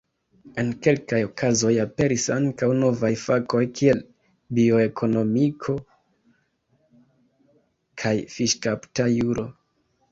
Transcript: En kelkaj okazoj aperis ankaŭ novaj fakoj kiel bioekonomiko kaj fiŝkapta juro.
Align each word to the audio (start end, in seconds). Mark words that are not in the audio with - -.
En 0.61 0.69
kelkaj 0.85 1.19
okazoj 1.25 1.73
aperis 1.83 2.25
ankaŭ 2.37 2.71
novaj 2.79 3.11
fakoj 3.25 3.61
kiel 3.81 4.03
bioekonomiko 4.61 5.77
kaj 8.05 8.17
fiŝkapta 8.39 9.13
juro. 9.21 9.49